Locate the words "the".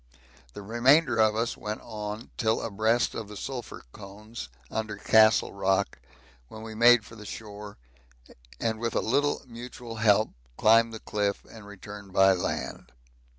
0.53-0.63, 3.27-3.37, 7.15-7.23, 10.91-10.99